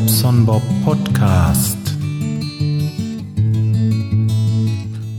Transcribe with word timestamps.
Bobson 0.00 0.46
Bob 0.46 0.62
Podcast. 0.82 1.76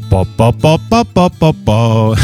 Bob, 0.09 0.27
Bob, 0.35 0.59
Bob, 0.59 0.81
Bob, 0.89 1.07
Bob, 1.13 1.37
Bob, 1.37 1.55
Bob. 1.63 2.17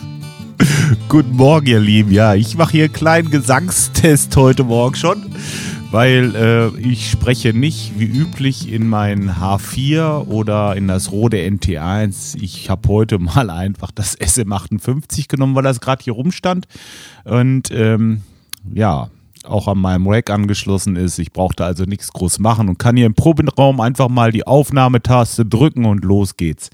Guten 1.10 1.36
Morgen, 1.36 1.66
ihr 1.66 1.80
Lieben. 1.80 2.12
Ja, 2.12 2.34
ich 2.34 2.56
mache 2.56 2.72
hier 2.72 2.84
einen 2.84 2.94
kleinen 2.94 3.30
Gesangstest 3.30 4.34
heute 4.36 4.64
Morgen 4.64 4.94
schon, 4.94 5.34
weil 5.90 6.34
äh, 6.34 6.68
ich 6.80 7.10
spreche 7.10 7.52
nicht 7.52 7.98
wie 7.98 8.06
üblich 8.06 8.72
in 8.72 8.88
mein 8.88 9.32
H4 9.32 10.26
oder 10.26 10.74
in 10.76 10.88
das 10.88 11.12
Rode 11.12 11.36
NT1. 11.36 12.40
Ich 12.40 12.70
habe 12.70 12.88
heute 12.88 13.18
mal 13.18 13.50
einfach 13.50 13.90
das 13.90 14.18
SM58 14.18 15.28
genommen, 15.28 15.54
weil 15.54 15.64
das 15.64 15.82
gerade 15.82 16.02
hier 16.02 16.14
rumstand. 16.14 16.66
Und 17.24 17.70
ähm, 17.70 18.22
ja, 18.72 19.10
auch 19.44 19.68
an 19.68 19.78
meinem 19.78 20.06
Rack 20.06 20.30
angeschlossen 20.30 20.96
ist. 20.96 21.18
Ich 21.18 21.32
brauchte 21.32 21.64
also 21.64 21.84
nichts 21.84 22.12
groß 22.12 22.38
machen 22.38 22.68
und 22.68 22.78
kann 22.78 22.96
hier 22.96 23.06
im 23.06 23.14
Proberaum 23.14 23.80
einfach 23.80 24.08
mal 24.08 24.32
die 24.32 24.46
Aufnahmetaste 24.46 25.44
drücken 25.44 25.84
und 25.84 26.04
los 26.04 26.36
geht's. 26.36 26.70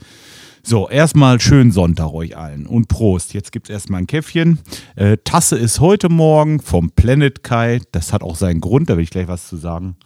So, 0.63 0.89
erstmal 0.89 1.41
schönen 1.41 1.73
Sonntag 1.73 2.13
euch 2.13 2.37
allen 2.37 2.67
und 2.67 2.89
Prost. 2.89 3.33
Jetzt 3.33 3.51
gibt's 3.51 3.71
erstmal 3.71 4.03
ein 4.03 4.07
Käffchen. 4.07 4.59
Äh, 4.95 5.17
Tasse 5.25 5.57
ist 5.57 5.81
heute 5.81 6.09
Morgen 6.09 6.61
vom 6.61 6.91
Planet 6.91 7.43
Kai. 7.43 7.81
Das 7.93 8.13
hat 8.13 8.23
auch 8.23 8.37
seinen 8.37 8.61
Grund, 8.61 8.91
da 8.91 8.97
will 8.97 9.05
ich 9.05 9.11
gleich 9.11 9.29
was 9.29 9.49
zu 9.49 9.57
sagen. 9.57 9.97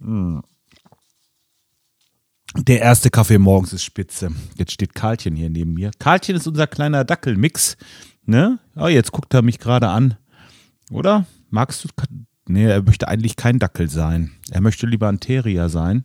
Hm. 0.00 0.42
Der 2.54 2.80
erste 2.80 3.10
Kaffee 3.10 3.38
morgens 3.38 3.72
ist 3.72 3.84
spitze. 3.84 4.30
Jetzt 4.56 4.72
steht 4.72 4.94
Karlchen 4.94 5.36
hier 5.36 5.50
neben 5.50 5.74
mir. 5.74 5.90
Karlchen 5.98 6.36
ist 6.36 6.46
unser 6.46 6.66
kleiner 6.66 7.04
Dackelmix. 7.04 7.76
Ne? 8.24 8.58
Oh, 8.76 8.88
jetzt 8.88 9.12
guckt 9.12 9.32
er 9.34 9.42
mich 9.42 9.58
gerade 9.58 9.88
an. 9.88 10.16
Oder? 10.90 11.26
Magst 11.50 11.84
du. 11.84 11.88
Nee, 12.48 12.66
er 12.66 12.82
möchte 12.82 13.08
eigentlich 13.08 13.36
kein 13.36 13.58
Dackel 13.58 13.88
sein. 13.88 14.32
Er 14.50 14.60
möchte 14.60 14.86
lieber 14.86 15.08
ein 15.08 15.20
Terrier 15.20 15.68
sein. 15.68 16.04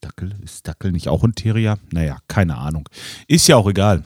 Dackel? 0.00 0.34
Ist 0.42 0.66
Dackel 0.66 0.92
nicht 0.92 1.08
auch 1.08 1.24
ein 1.24 1.34
Terrier? 1.34 1.78
Naja, 1.92 2.18
keine 2.28 2.56
Ahnung. 2.56 2.88
Ist 3.28 3.48
ja 3.48 3.56
auch 3.56 3.68
egal. 3.68 4.04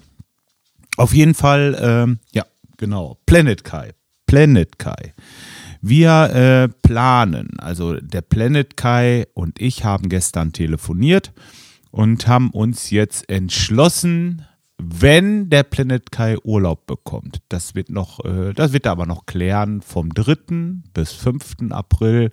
Auf 0.97 1.15
jeden 1.15 1.35
Fall, 1.35 1.77
ähm, 1.81 2.19
ja, 2.33 2.45
genau. 2.77 3.19
Planet 3.27 3.65
Kai. 3.65 3.93
Planet 4.27 4.79
Kai. 4.79 5.15
Wir 5.81 6.31
äh, 6.35 6.69
planen, 6.83 7.61
also 7.61 7.95
der 8.01 8.23
Planet 8.23 8.77
Kai 8.77 9.27
und 9.35 9.61
ich 9.61 9.85
haben 9.85 10.09
gestern 10.09 10.53
telefoniert 10.53 11.33
und 11.91 12.27
haben 12.27 12.51
uns 12.51 12.91
jetzt 12.91 13.29
entschlossen, 13.29 14.45
wenn 14.79 15.49
der 15.49 15.63
Planet 15.63 16.13
Kai 16.13 16.37
Urlaub 16.45 16.87
bekommt. 16.87 17.39
Das 17.49 17.75
wird 17.75 17.89
noch, 17.89 18.25
äh, 18.25 18.53
das 18.53 18.73
wird 18.73 18.87
er 18.87 18.93
aber 18.93 19.07
noch 19.07 19.25
klären, 19.25 19.81
vom 19.81 20.13
3. 20.13 20.83
bis 20.93 21.13
5. 21.13 21.71
April 21.71 22.31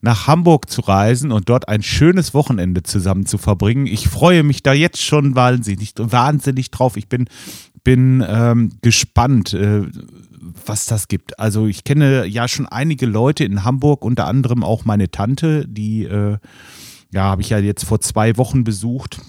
nach 0.00 0.26
Hamburg 0.26 0.68
zu 0.68 0.80
reisen 0.80 1.30
und 1.30 1.48
dort 1.48 1.68
ein 1.68 1.82
schönes 1.82 2.34
Wochenende 2.34 2.82
zusammen 2.82 3.26
zu 3.26 3.38
verbringen. 3.38 3.86
Ich 3.86 4.08
freue 4.08 4.42
mich 4.42 4.62
da 4.62 4.72
jetzt 4.72 5.02
schon 5.02 5.36
wahnsinnig, 5.36 5.94
wahnsinnig 5.96 6.70
drauf. 6.72 6.96
Ich 6.96 7.08
bin, 7.08 7.26
bin 7.84 8.24
ähm, 8.26 8.72
gespannt, 8.82 9.54
äh, 9.54 9.82
was 10.66 10.86
das 10.86 11.06
gibt. 11.06 11.38
Also 11.38 11.66
ich 11.66 11.84
kenne 11.84 12.26
ja 12.26 12.48
schon 12.48 12.66
einige 12.66 13.06
Leute 13.06 13.44
in 13.44 13.64
Hamburg, 13.64 14.04
unter 14.04 14.26
anderem 14.26 14.64
auch 14.64 14.84
meine 14.84 15.10
Tante, 15.10 15.66
die 15.68 16.04
äh, 16.04 16.38
ja, 17.12 17.22
habe 17.22 17.42
ich 17.42 17.50
ja 17.50 17.58
jetzt 17.58 17.84
vor 17.84 18.00
zwei 18.00 18.36
Wochen 18.36 18.64
besucht 18.64 19.20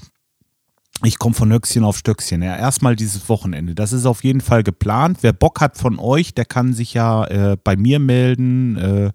ich 1.03 1.17
komme 1.17 1.35
von 1.35 1.51
Höchstchen 1.51 1.83
auf 1.83 1.97
Stöckchen. 1.97 2.41
Ja, 2.41 2.57
erstmal 2.57 2.95
dieses 2.95 3.29
Wochenende. 3.29 3.75
Das 3.75 3.93
ist 3.93 4.05
auf 4.05 4.23
jeden 4.23 4.41
Fall 4.41 4.63
geplant. 4.63 5.19
Wer 5.21 5.33
Bock 5.33 5.61
hat 5.61 5.77
von 5.77 5.97
euch, 5.99 6.33
der 6.33 6.45
kann 6.45 6.73
sich 6.73 6.93
ja 6.93 7.25
äh, 7.25 7.57
bei 7.63 7.77
mir 7.77 7.99
melden. 7.99 8.77
Äh, 8.77 9.11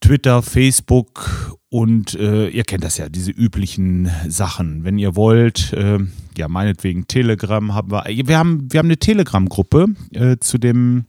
Twitter, 0.00 0.42
Facebook 0.42 1.56
und 1.68 2.14
äh, 2.14 2.48
ihr 2.48 2.64
kennt 2.64 2.84
das 2.84 2.96
ja, 2.98 3.08
diese 3.08 3.30
üblichen 3.32 4.10
Sachen. 4.28 4.84
Wenn 4.84 4.98
ihr 4.98 5.16
wollt, 5.16 5.72
äh, 5.72 5.98
ja, 6.36 6.48
meinetwegen 6.48 7.08
Telegram 7.08 7.74
haben 7.74 7.90
wir. 7.90 8.04
Wir 8.06 8.38
haben, 8.38 8.70
wir 8.70 8.78
haben 8.78 8.86
eine 8.86 8.98
Telegram-Gruppe 8.98 9.86
äh, 10.12 10.36
zu 10.38 10.58
dem 10.58 11.06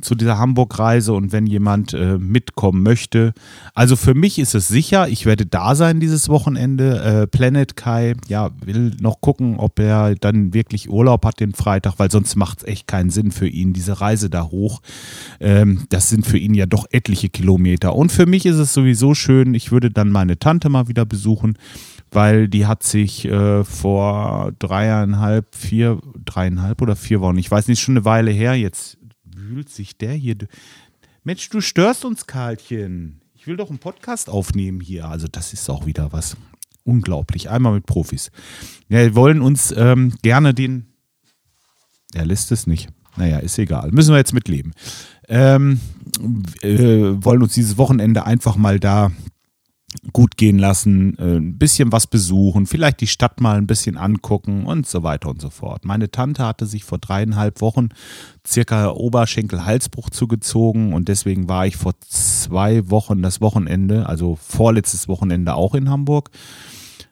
zu 0.00 0.14
dieser 0.14 0.38
Hamburg-Reise 0.38 1.12
und 1.12 1.32
wenn 1.32 1.46
jemand 1.46 1.94
äh, 1.94 2.18
mitkommen 2.18 2.82
möchte. 2.82 3.32
Also 3.74 3.96
für 3.96 4.14
mich 4.14 4.38
ist 4.38 4.54
es 4.54 4.68
sicher, 4.68 5.08
ich 5.08 5.26
werde 5.26 5.46
da 5.46 5.74
sein 5.74 6.00
dieses 6.00 6.28
Wochenende. 6.28 7.02
Äh, 7.02 7.26
Planet 7.26 7.76
Kai, 7.76 8.14
ja, 8.28 8.50
will 8.64 8.92
noch 9.00 9.20
gucken, 9.20 9.56
ob 9.58 9.78
er 9.78 10.14
dann 10.14 10.52
wirklich 10.54 10.90
Urlaub 10.90 11.24
hat 11.24 11.40
den 11.40 11.54
Freitag, 11.54 11.94
weil 11.98 12.10
sonst 12.10 12.36
macht 12.36 12.58
es 12.58 12.64
echt 12.64 12.86
keinen 12.86 13.10
Sinn 13.10 13.30
für 13.30 13.48
ihn, 13.48 13.72
diese 13.72 14.00
Reise 14.00 14.30
da 14.30 14.44
hoch. 14.44 14.80
Ähm, 15.40 15.84
das 15.88 16.08
sind 16.08 16.26
für 16.26 16.38
ihn 16.38 16.54
ja 16.54 16.66
doch 16.66 16.86
etliche 16.90 17.28
Kilometer. 17.28 17.94
Und 17.96 18.12
für 18.12 18.26
mich 18.26 18.46
ist 18.46 18.56
es 18.56 18.74
sowieso 18.74 19.14
schön, 19.14 19.54
ich 19.54 19.72
würde 19.72 19.90
dann 19.90 20.10
meine 20.10 20.38
Tante 20.38 20.68
mal 20.68 20.88
wieder 20.88 21.04
besuchen 21.04 21.56
weil 22.12 22.48
die 22.48 22.66
hat 22.66 22.82
sich 22.82 23.26
äh, 23.26 23.64
vor 23.64 24.52
dreieinhalb, 24.58 25.54
vier, 25.54 25.98
dreieinhalb 26.24 26.80
oder 26.80 26.96
vier 26.96 27.20
Wochen, 27.20 27.36
ich 27.36 27.50
weiß 27.50 27.68
nicht, 27.68 27.80
schon 27.80 27.96
eine 27.96 28.04
Weile 28.04 28.30
her, 28.30 28.54
jetzt 28.54 28.96
wühlt 29.48 29.68
sich 29.68 29.96
der 29.96 30.12
hier. 30.12 30.36
Mensch, 31.24 31.48
du 31.48 31.60
störst 31.60 32.04
uns, 32.04 32.26
Karlchen. 32.26 33.20
Ich 33.34 33.46
will 33.46 33.56
doch 33.56 33.70
einen 33.70 33.78
Podcast 33.78 34.28
aufnehmen 34.28 34.80
hier. 34.80 35.08
Also, 35.08 35.28
das 35.28 35.52
ist 35.52 35.68
auch 35.68 35.86
wieder 35.86 36.12
was. 36.12 36.36
Unglaublich. 36.84 37.50
Einmal 37.50 37.74
mit 37.74 37.86
Profis. 37.86 38.30
Wir 38.88 39.14
wollen 39.14 39.40
uns 39.40 39.72
ähm, 39.76 40.14
gerne 40.22 40.54
den. 40.54 40.86
Er 42.14 42.26
lässt 42.26 42.52
es 42.52 42.66
nicht. 42.66 42.88
Naja, 43.16 43.38
ist 43.38 43.58
egal. 43.58 43.90
Müssen 43.92 44.12
wir 44.12 44.18
jetzt 44.18 44.34
mitleben. 44.34 44.72
Ähm, 45.28 45.80
äh, 46.62 46.78
wollen 47.24 47.42
uns 47.42 47.54
dieses 47.54 47.78
Wochenende 47.78 48.26
einfach 48.26 48.56
mal 48.56 48.78
da 48.78 49.10
gut 50.12 50.25
gehen 50.36 50.58
lassen, 50.58 51.16
äh, 51.18 51.36
ein 51.36 51.58
bisschen 51.58 51.92
was 51.92 52.06
besuchen, 52.06 52.66
vielleicht 52.66 53.00
die 53.00 53.06
Stadt 53.06 53.40
mal 53.40 53.56
ein 53.56 53.66
bisschen 53.66 53.96
angucken 53.96 54.66
und 54.66 54.86
so 54.86 55.02
weiter 55.02 55.28
und 55.28 55.40
so 55.40 55.50
fort. 55.50 55.84
Meine 55.84 56.10
Tante 56.10 56.44
hatte 56.44 56.66
sich 56.66 56.84
vor 56.84 56.98
dreieinhalb 56.98 57.60
Wochen 57.60 57.88
circa 58.46 58.90
Oberschenkel-Halsbruch 58.90 60.10
zugezogen 60.10 60.92
und 60.92 61.08
deswegen 61.08 61.48
war 61.48 61.66
ich 61.66 61.76
vor 61.76 61.94
zwei 62.00 62.90
Wochen 62.90 63.22
das 63.22 63.40
Wochenende, 63.40 64.08
also 64.08 64.36
vorletztes 64.36 65.08
Wochenende 65.08 65.54
auch 65.54 65.74
in 65.74 65.90
Hamburg. 65.90 66.30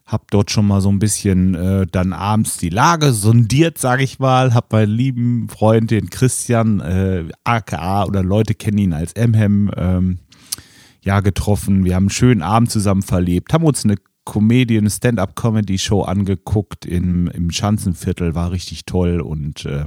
Hab 0.06 0.30
dort 0.30 0.50
schon 0.50 0.66
mal 0.66 0.82
so 0.82 0.90
ein 0.90 0.98
bisschen 0.98 1.54
äh, 1.54 1.86
dann 1.90 2.12
abends 2.12 2.58
die 2.58 2.68
Lage 2.68 3.12
sondiert, 3.12 3.78
sage 3.78 4.04
ich 4.04 4.18
mal. 4.18 4.52
Hab 4.52 4.70
meinen 4.70 4.90
lieben 4.90 5.48
Freund, 5.48 5.90
den 5.90 6.10
Christian, 6.10 6.80
äh, 6.80 7.24
aka 7.42 8.04
oder 8.04 8.22
Leute 8.22 8.54
kennen 8.54 8.76
ihn 8.76 8.92
als 8.92 9.14
Emhem, 9.14 9.70
ähm, 9.74 10.18
ja 11.04 11.20
getroffen. 11.20 11.84
Wir 11.84 11.94
haben 11.94 12.04
einen 12.04 12.10
schönen 12.10 12.42
Abend 12.42 12.70
zusammen 12.70 13.02
verlebt, 13.02 13.52
haben 13.52 13.64
uns 13.64 13.84
eine 13.84 13.96
Comedian 14.24 14.88
Stand-up-Comedy-Show 14.88 16.02
angeguckt 16.02 16.86
im, 16.86 17.28
im 17.28 17.50
Schanzenviertel, 17.50 18.34
war 18.34 18.50
richtig 18.52 18.86
toll 18.86 19.20
und 19.20 19.66
äh, 19.66 19.84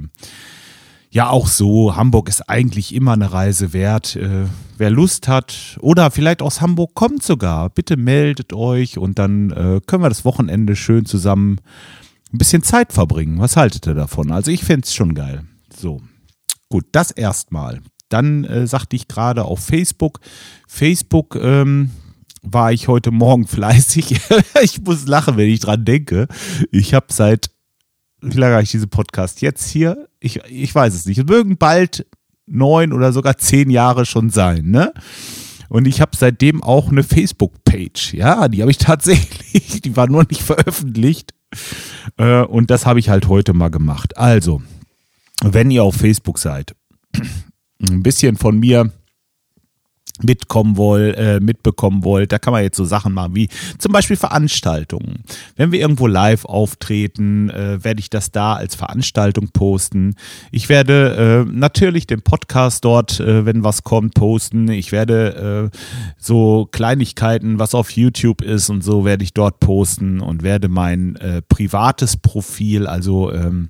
ja, 1.10 1.30
auch 1.30 1.48
so, 1.48 1.96
Hamburg 1.96 2.30
ist 2.30 2.50
eigentlich 2.50 2.94
immer 2.94 3.14
eine 3.14 3.32
Reise 3.32 3.74
wert. 3.74 4.16
Äh, 4.16 4.46
wer 4.78 4.90
Lust 4.90 5.28
hat 5.28 5.78
oder 5.82 6.12
vielleicht 6.12 6.42
aus 6.42 6.62
Hamburg 6.62 6.94
kommt 6.94 7.24
sogar, 7.24 7.70
bitte 7.70 7.98
meldet 7.98 8.54
euch 8.54 8.98
und 8.98 9.18
dann 9.18 9.52
äh, 9.52 9.82
können 9.86 10.04
wir 10.04 10.10
das 10.10 10.26
Wochenende 10.26 10.76
schön 10.76 11.06
zusammen 11.06 11.60
ein 12.32 12.38
bisschen 12.38 12.62
Zeit 12.62 12.94
verbringen. 12.94 13.40
Was 13.40 13.56
haltet 13.56 13.88
ihr 13.88 13.94
davon? 13.94 14.32
Also 14.32 14.52
ich 14.52 14.64
fände 14.64 14.86
es 14.86 14.94
schon 14.94 15.16
geil. 15.16 15.46
So, 15.76 16.02
gut, 16.70 16.86
das 16.92 17.12
erstmal. 17.12 17.82
Dann 18.10 18.44
äh, 18.46 18.68
sagte 18.68 18.96
ich 18.96 19.08
gerade 19.08 19.46
auf 19.46 19.60
Facebook, 19.60 20.20
Facebook 20.68 21.36
ähm, 21.42 21.92
war 22.42 22.72
ich 22.72 22.88
heute 22.88 23.12
Morgen 23.12 23.48
fleißig. 23.48 24.20
ich 24.62 24.82
muss 24.82 25.08
lachen, 25.08 25.38
wenn 25.38 25.50
ich 25.50 25.60
dran 25.60 25.86
denke. 25.86 26.28
Ich 26.72 26.94
habe 26.94 27.08
seit, 27.10 27.52
wie 28.22 28.38
lange 28.38 28.54
habe 28.54 28.64
ich 28.64 28.72
diesen 28.72 28.90
Podcast 28.90 29.42
jetzt 29.42 29.68
hier? 29.70 30.08
Ich, 30.20 30.42
ich 30.50 30.74
weiß 30.74 30.94
es 30.94 31.06
nicht. 31.06 31.18
Es 31.18 31.26
mögen 31.26 31.58
bald 31.58 32.06
neun 32.46 32.94
oder 32.94 33.12
sogar 33.12 33.38
zehn 33.38 33.70
Jahre 33.70 34.06
schon 34.06 34.30
sein, 34.30 34.70
ne? 34.70 34.94
Und 35.70 35.86
ich 35.86 36.00
habe 36.00 36.12
seitdem 36.16 36.64
auch 36.64 36.90
eine 36.90 37.04
Facebook-Page. 37.04 38.14
Ja, 38.14 38.48
die 38.48 38.62
habe 38.62 38.72
ich 38.72 38.78
tatsächlich, 38.78 39.82
die 39.82 39.96
war 39.96 40.08
nur 40.08 40.26
nicht 40.30 40.42
veröffentlicht. 40.42 41.34
Äh, 42.18 42.44
und 42.44 42.72
das 42.72 42.86
habe 42.86 43.00
ich 43.00 43.10
halt 43.10 43.28
heute 43.28 43.54
mal 43.54 43.70
gemacht. 43.70 44.18
Also, 44.18 44.62
wenn 45.44 45.70
ihr 45.72 45.84
auf 45.84 45.96
Facebook 45.96 46.40
seid, 46.40 46.76
ein 47.82 48.04
bisschen 48.04 48.38
von 48.38 48.60
mir 48.60 48.92
mitkommen 50.22 50.78
wollt, 50.78 51.16
äh, 51.18 51.40
mitbekommen 51.40 52.04
wollt, 52.04 52.32
da 52.32 52.40
kann 52.40 52.54
man 52.54 52.64
jetzt 52.64 52.78
so 52.78 52.86
Sachen 52.86 53.14
machen 53.14 53.36
wie 53.36 53.50
zum 53.78 53.92
Beispiel 53.92 54.16
Veranstaltungen. 54.16 55.24
Wenn 55.56 55.72
wir 55.72 55.80
irgendwo 55.80 56.08
live 56.08 56.46
auftreten, 56.46 57.50
äh, 57.50 57.84
werde 57.84 58.00
ich 58.00 58.10
das 58.10 58.32
da 58.32 58.56
als 58.56 58.76
Veranstaltung 58.76 59.50
posten. 59.50 60.16
Ich 60.52 60.70
werde 60.70 61.46
äh, 61.48 61.52
natürlich 61.52 62.08
den 62.08 62.22
Podcast 62.22 62.84
dort, 62.86 63.20
äh, 63.20 63.46
wenn 63.46 63.64
was 63.64 63.84
kommt, 63.84 64.16
posten. 64.16 64.70
Ich 64.70 64.92
werde 64.92 65.72
äh, 65.72 65.78
so 66.18 66.68
Kleinigkeiten, 66.72 67.60
was 67.60 67.76
auf 67.76 67.92
YouTube 67.92 68.42
ist 68.42 68.70
und 68.70 68.84
so, 68.84 69.06
werde 69.06 69.24
ich 69.24 69.34
dort 69.34 69.60
posten 69.60 70.20
und 70.20 70.44
werde 70.44 70.68
mein 70.68 71.16
äh, 71.18 71.42
privates 71.42 72.18
Profil, 72.18 72.88
also 72.88 73.32
ähm, 73.32 73.70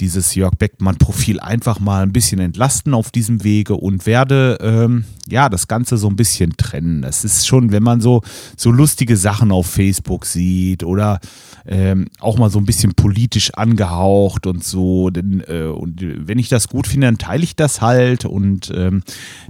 dieses 0.00 0.34
Jörg 0.34 0.54
Beckmann-Profil 0.56 1.40
einfach 1.40 1.80
mal 1.80 2.02
ein 2.02 2.12
bisschen 2.12 2.40
entlasten 2.40 2.94
auf 2.94 3.10
diesem 3.10 3.44
Wege 3.44 3.74
und 3.74 4.06
werde 4.06 4.58
ähm, 4.60 5.04
ja 5.28 5.48
das 5.48 5.68
Ganze 5.68 5.96
so 5.96 6.08
ein 6.08 6.16
bisschen 6.16 6.56
trennen. 6.56 7.04
Es 7.04 7.24
ist 7.24 7.46
schon, 7.46 7.72
wenn 7.72 7.82
man 7.82 8.00
so, 8.00 8.22
so 8.56 8.70
lustige 8.70 9.16
Sachen 9.16 9.52
auf 9.52 9.66
Facebook 9.66 10.26
sieht 10.26 10.84
oder 10.84 11.20
ähm, 11.66 12.06
auch 12.20 12.38
mal 12.38 12.50
so 12.50 12.58
ein 12.58 12.66
bisschen 12.66 12.94
politisch 12.94 13.52
angehaucht 13.54 14.46
und 14.46 14.62
so. 14.62 15.10
Denn, 15.10 15.42
äh, 15.46 15.64
und 15.64 16.00
wenn 16.00 16.38
ich 16.38 16.48
das 16.48 16.68
gut 16.68 16.86
finde, 16.86 17.08
dann 17.08 17.18
teile 17.18 17.44
ich 17.44 17.56
das 17.56 17.80
halt 17.80 18.24
und 18.24 18.72
ähm, 18.74 19.02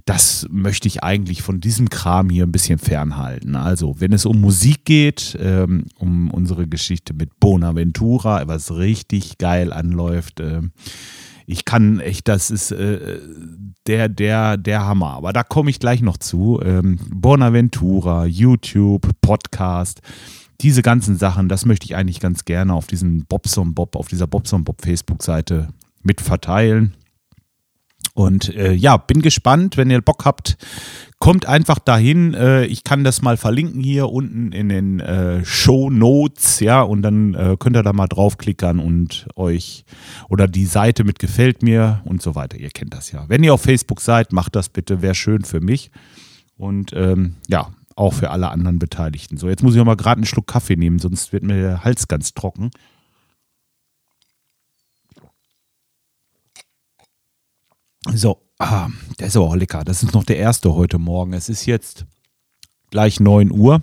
das 0.05 0.47
möchte 0.51 0.89
ich 0.89 1.03
eigentlich 1.03 1.43
von 1.43 1.61
diesem 1.61 1.91
Kram 1.91 2.31
hier 2.31 2.45
ein 2.45 2.53
bisschen 2.53 2.79
fernhalten. 2.79 3.57
Also, 3.57 3.97
wenn 3.99 4.13
es 4.13 4.27
um 4.27 4.41
Musik 4.41 4.85
geht, 4.85 5.37
ähm, 5.41 5.87
um 5.99 6.31
unsere 6.31 6.67
Geschichte 6.67 7.13
mit 7.15 7.39
Bonaventura, 7.41 8.47
was 8.47 8.75
richtig 8.75 9.39
geil 9.39 9.73
anläuft, 9.73 10.41
äh, 10.41 10.63
ich 11.47 11.65
kann 11.65 12.01
echt, 12.01 12.29
das 12.29 12.51
ist 12.51 12.73
äh, 12.73 13.21
der, 13.87 14.09
der, 14.09 14.57
der 14.57 14.85
Hammer. 14.85 15.13
Aber 15.13 15.33
da 15.33 15.43
komme 15.43 15.71
ich 15.71 15.79
gleich 15.79 16.03
noch 16.03 16.17
zu. 16.17 16.61
Ähm, 16.63 16.99
Bonaventura, 17.11 18.27
YouTube, 18.27 19.09
Podcast 19.21 20.03
diese 20.61 20.83
ganzen 20.83 21.17
Sachen, 21.17 21.49
das 21.49 21.67
möchte 21.67 21.85
ich 21.85 21.97
eigentlich 21.97 22.21
ganz 22.21 22.45
gerne 22.45 22.75
auf 22.75 22.87
diesen 22.87 23.27
Bobson 23.27 23.75
Bob, 23.75 23.97
auf 23.97 24.09
dieser 24.09 24.27
Bobson 24.27 24.65
Bob 24.65 24.83
Facebook-Seite 24.83 25.69
mit 26.03 26.21
verteilen. 26.21 26.95
Und 28.15 28.55
äh, 28.55 28.73
ja, 28.73 28.97
bin 28.97 29.21
gespannt, 29.21 29.77
wenn 29.77 29.91
ihr 29.91 30.01
Bock 30.01 30.25
habt, 30.25 30.57
kommt 31.19 31.47
einfach 31.47 31.79
dahin. 31.79 32.35
Äh, 32.35 32.67
ich 32.67 32.85
kann 32.85 33.05
das 33.05 33.23
mal 33.23 33.37
verlinken 33.37 33.83
hier 33.83 34.11
unten 34.11 34.53
in 34.53 34.69
den 34.69 35.01
äh, 35.01 35.45
Show 35.45 35.91
Notes, 35.91 36.61
ja, 36.61 36.83
und 36.83 37.03
dann 37.03 37.35
äh, 37.35 37.57
könnt 37.59 37.77
ihr 37.77 37.83
da 37.83 37.93
mal 37.93 38.07
draufklickern 38.07 38.79
und 38.79 39.27
euch 39.37 39.85
oder 40.29 40.47
die 40.49 40.67
Seite 40.67 41.05
mit 41.05 41.19
gefällt 41.19 41.63
mir 41.63 42.03
und 42.05 42.23
so 42.23 42.35
weiter. 42.35 42.59
Ihr 42.59 42.71
kennt 42.71 42.95
das 42.95 43.11
ja. 43.13 43.25
Wenn 43.29 43.43
ihr 43.43 43.55
auf 43.55 43.63
Facebook 43.63 44.01
seid, 44.01 44.33
macht 44.33 44.57
das 44.57 44.69
bitte, 44.69 45.03
wäre 45.03 45.15
schön 45.15 45.45
für 45.45 45.61
mich. 45.61 45.91
Und 46.57 46.93
ähm, 46.95 47.37
ja, 47.49 47.71
auch 47.97 48.13
für 48.13 48.31
alle 48.31 48.51
anderen 48.51 48.79
Beteiligten. 48.79 49.39
So, 49.39 49.49
jetzt 49.49 49.63
muss 49.63 49.75
ich 49.75 49.79
noch 49.79 49.87
mal 49.87 49.97
gerade 49.97 50.19
einen 50.19 50.27
Schluck 50.27 50.47
Kaffee 50.47 50.77
nehmen, 50.77 50.99
sonst 50.99 51.33
wird 51.33 51.43
mir 51.43 51.57
der 51.57 51.85
Hals 51.85 52.09
ganz 52.09 52.35
trocken. 52.35 52.71
So, 58.15 58.46
ah, 58.59 58.89
der 59.19 59.29
ist 59.29 59.37
aber 59.37 59.47
auch 59.47 59.57
lecker. 59.57 59.85
Das 59.85 60.03
ist 60.03 60.15
noch 60.15 60.25
der 60.25 60.39
erste 60.39 60.75
heute 60.75 60.99
Morgen. 60.99 61.33
Es 61.33 61.49
ist 61.49 61.67
jetzt 61.67 62.07
gleich 62.91 63.21
9 63.21 63.51
Uhr. 63.51 63.83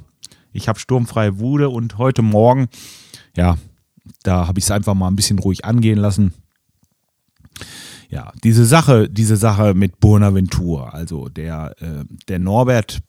Ich 0.51 0.67
habe 0.67 0.79
sturmfreie 0.79 1.39
Wude 1.39 1.69
und 1.69 1.97
heute 1.97 2.21
Morgen, 2.21 2.67
ja, 3.35 3.57
da 4.23 4.47
habe 4.47 4.59
ich 4.59 4.65
es 4.65 4.71
einfach 4.71 4.93
mal 4.93 5.07
ein 5.07 5.15
bisschen 5.15 5.39
ruhig 5.39 5.65
angehen 5.65 5.97
lassen. 5.97 6.33
Ja, 8.09 8.31
diese 8.43 8.65
Sache, 8.65 9.09
diese 9.09 9.37
Sache 9.37 9.73
mit 9.73 9.99
Bonaventur, 9.99 10.93
also 10.93 11.29
der, 11.29 11.75
äh, 11.79 12.05
der 12.27 12.37
Norbert 12.37 13.01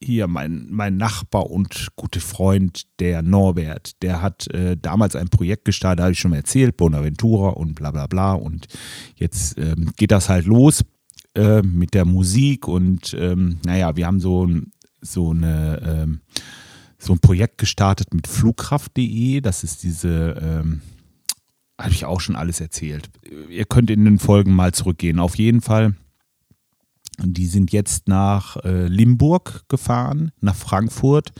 hier 0.00 0.28
mein, 0.28 0.66
mein 0.70 0.96
Nachbar 0.96 1.50
und 1.50 1.88
gute 1.96 2.20
Freund, 2.20 2.84
der 3.00 3.22
Norbert, 3.22 4.00
der 4.02 4.22
hat 4.22 4.46
äh, 4.52 4.76
damals 4.76 5.16
ein 5.16 5.28
Projekt 5.28 5.64
gestartet, 5.64 6.02
habe 6.02 6.12
ich 6.12 6.20
schon 6.20 6.30
mal 6.30 6.36
erzählt, 6.36 6.76
Bonaventura 6.76 7.50
und 7.50 7.74
bla 7.74 7.90
bla 7.90 8.06
bla. 8.06 8.34
Und 8.34 8.68
jetzt 9.16 9.58
ähm, 9.58 9.92
geht 9.96 10.12
das 10.12 10.28
halt 10.28 10.46
los 10.46 10.84
äh, 11.34 11.62
mit 11.62 11.94
der 11.94 12.04
Musik 12.04 12.68
und 12.68 13.14
ähm, 13.18 13.58
naja, 13.64 13.96
wir 13.96 14.06
haben 14.06 14.20
so, 14.20 14.48
so 15.00 15.30
eine 15.30 15.80
ähm, 15.84 16.20
so 16.98 17.12
ein 17.12 17.18
Projekt 17.18 17.58
gestartet 17.58 18.14
mit 18.14 18.26
Flugkraft.de. 18.26 19.42
Das 19.42 19.62
ist 19.62 19.82
diese, 19.82 20.40
ähm, 20.40 20.80
habe 21.78 21.90
ich 21.90 22.06
auch 22.06 22.20
schon 22.20 22.34
alles 22.36 22.60
erzählt. 22.60 23.10
Ihr 23.50 23.66
könnt 23.66 23.90
in 23.90 24.06
den 24.06 24.18
Folgen 24.18 24.54
mal 24.54 24.72
zurückgehen. 24.72 25.18
Auf 25.18 25.36
jeden 25.36 25.60
Fall 25.60 25.94
die 27.22 27.46
sind 27.46 27.72
jetzt 27.72 28.08
nach 28.08 28.56
äh, 28.64 28.86
Limburg 28.88 29.64
gefahren, 29.68 30.32
nach 30.40 30.56
Frankfurt, 30.56 31.32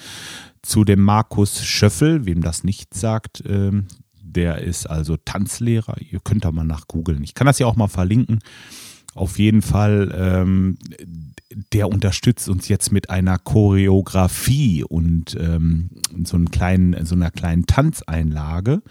zu 0.62 0.84
dem 0.84 1.00
Markus 1.00 1.64
Schöffel, 1.64 2.26
wem 2.26 2.42
das 2.42 2.64
nicht 2.64 2.94
sagt. 2.94 3.42
Ähm, 3.46 3.86
der 4.22 4.58
ist 4.58 4.86
also 4.88 5.16
Tanzlehrer. 5.16 5.96
Ihr 6.00 6.20
könnt 6.20 6.44
da 6.44 6.52
mal 6.52 6.64
nach 6.64 6.86
googeln. 6.86 7.22
Ich 7.22 7.34
kann 7.34 7.46
das 7.46 7.58
ja 7.58 7.66
auch 7.66 7.76
mal 7.76 7.88
verlinken. 7.88 8.38
Auf 9.14 9.38
jeden 9.38 9.62
Fall, 9.62 10.12
ähm, 10.16 10.78
der 11.72 11.88
unterstützt 11.88 12.48
uns 12.48 12.68
jetzt 12.68 12.92
mit 12.92 13.10
einer 13.10 13.38
Choreografie 13.38 14.82
und 14.82 15.36
ähm, 15.38 15.90
so, 16.24 16.36
einen 16.36 16.50
kleinen, 16.50 17.06
so 17.06 17.14
einer 17.14 17.30
kleinen 17.30 17.66
Tanzeinlage, 17.66 18.82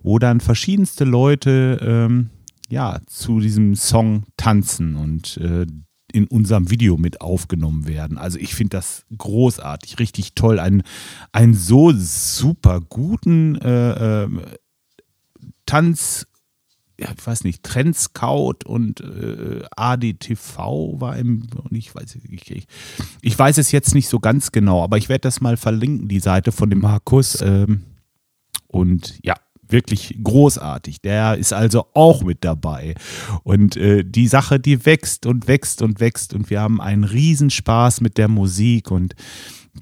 wo 0.00 0.18
dann 0.18 0.40
verschiedenste 0.40 1.04
Leute 1.04 1.78
ähm, 1.82 2.30
ja, 2.68 3.00
zu 3.06 3.40
diesem 3.40 3.74
Song 3.74 4.24
tanzen 4.36 4.96
und 4.96 5.38
äh, 5.38 5.66
in 6.12 6.26
unserem 6.26 6.70
Video 6.70 6.96
mit 6.96 7.20
aufgenommen 7.20 7.86
werden. 7.86 8.18
Also 8.18 8.38
ich 8.38 8.54
finde 8.54 8.76
das 8.76 9.04
großartig, 9.16 9.98
richtig 9.98 10.34
toll. 10.34 10.58
Ein, 10.58 10.82
einen 11.32 11.54
so 11.54 11.92
super 11.92 12.80
guten 12.80 13.56
äh, 13.56 14.24
äh, 14.24 14.28
Tanz, 15.66 16.26
ja, 17.00 17.08
ich 17.16 17.26
weiß 17.26 17.44
nicht, 17.44 17.62
Trendscout 17.62 18.64
und 18.66 19.00
äh, 19.00 19.62
ADTV 19.76 21.00
war 21.00 21.16
im, 21.16 21.46
ich 21.70 21.94
weiß, 21.94 22.16
ich, 22.16 22.50
ich, 22.50 22.66
ich, 23.20 23.38
weiß 23.38 23.58
es 23.58 23.70
jetzt 23.70 23.94
nicht 23.94 24.08
so 24.08 24.18
ganz 24.18 24.50
genau, 24.50 24.82
aber 24.82 24.98
ich 24.98 25.08
werde 25.08 25.22
das 25.22 25.40
mal 25.40 25.56
verlinken, 25.56 26.08
die 26.08 26.18
Seite 26.18 26.50
von 26.50 26.70
dem 26.70 26.80
Markus. 26.80 27.40
Ähm, 27.40 27.82
und 28.66 29.18
ja, 29.22 29.36
wirklich 29.68 30.18
großartig. 30.22 31.00
Der 31.00 31.36
ist 31.36 31.52
also 31.52 31.86
auch 31.94 32.24
mit 32.24 32.44
dabei. 32.44 32.94
Und 33.44 33.76
äh, 33.76 34.04
die 34.04 34.26
Sache, 34.26 34.58
die 34.58 34.84
wächst 34.84 35.26
und 35.26 35.46
wächst 35.46 35.82
und 35.82 36.00
wächst 36.00 36.34
und 36.34 36.50
wir 36.50 36.60
haben 36.60 36.80
einen 36.80 37.04
Riesenspaß 37.04 38.00
mit 38.00 38.18
der 38.18 38.28
Musik 38.28 38.90
und 38.90 39.14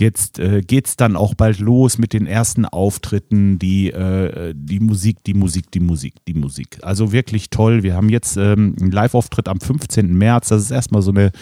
Jetzt 0.00 0.38
äh, 0.38 0.62
es 0.84 0.96
dann 0.96 1.16
auch 1.16 1.34
bald 1.34 1.58
los 1.58 1.98
mit 1.98 2.12
den 2.12 2.26
ersten 2.26 2.64
Auftritten, 2.64 3.58
die, 3.58 3.90
äh, 3.90 4.54
die 4.56 4.80
Musik, 4.80 5.24
die 5.24 5.34
Musik, 5.34 5.70
die 5.70 5.80
Musik, 5.80 6.14
die 6.26 6.34
Musik. 6.34 6.78
Also 6.82 7.12
wirklich 7.12 7.50
toll. 7.50 7.82
Wir 7.82 7.94
haben 7.94 8.08
jetzt 8.08 8.36
ähm, 8.36 8.76
einen 8.80 8.90
Live-Auftritt 8.90 9.48
am 9.48 9.60
15. 9.60 10.16
März. 10.16 10.48
Das 10.48 10.62
ist 10.62 10.70
erstmal 10.70 11.02
so 11.02 11.10
eine 11.10 11.32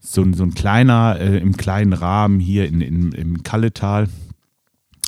so, 0.00 0.24
so 0.32 0.44
ein 0.44 0.54
kleiner, 0.54 1.18
äh, 1.20 1.38
im 1.38 1.56
kleinen 1.56 1.92
Rahmen 1.92 2.40
hier 2.40 2.66
in, 2.66 2.80
in, 2.80 3.12
im 3.12 3.42
Kalletal. 3.42 4.08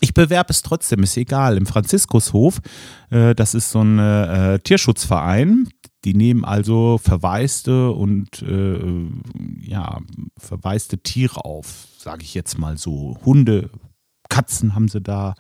Ich 0.00 0.14
bewerbe 0.14 0.50
es 0.50 0.62
trotzdem, 0.62 1.02
ist 1.02 1.16
egal. 1.16 1.57
Im 1.57 1.66
Franziskushof, 1.66 2.61
äh, 3.11 3.35
das 3.35 3.54
ist 3.54 3.71
so 3.71 3.83
ein 3.83 3.99
äh, 3.99 4.59
Tierschutzverein. 4.59 5.68
Die 6.04 6.14
nehmen 6.14 6.44
also 6.44 6.99
verwaiste 6.99 7.92
und 7.92 8.42
äh, 8.42 9.09
ja, 9.61 10.00
verwaiste 10.37 10.99
Tiere 10.99 11.44
auf, 11.44 11.87
sage 11.99 12.23
ich 12.23 12.35
jetzt 12.35 12.59
mal 12.59 12.76
so. 12.76 13.18
Hunde, 13.25 13.71
Katzen 14.28 14.75
haben 14.75 14.88
sie 14.88 15.00
da. 15.00 15.35